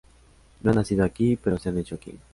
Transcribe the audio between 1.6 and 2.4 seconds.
han hecho aquí.